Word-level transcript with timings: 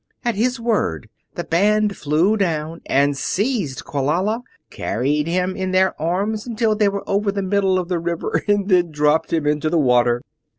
At 0.25 0.33
his 0.33 0.59
word 0.59 1.09
the 1.35 1.43
band 1.43 1.95
flew 1.95 2.35
down 2.35 2.81
and 2.87 3.15
seized 3.15 3.85
Quelala, 3.85 4.41
carried 4.71 5.27
him 5.27 5.55
in 5.55 5.73
their 5.73 5.93
arms 6.01 6.47
until 6.47 6.75
they 6.75 6.89
were 6.89 7.07
over 7.07 7.31
the 7.31 7.43
middle 7.43 7.77
of 7.77 7.87
the 7.87 7.99
river, 7.99 8.41
and 8.47 8.67
then 8.67 8.89
dropped 8.89 9.31
him 9.31 9.45
into 9.45 9.69
the 9.69 9.77
water. 9.77 10.23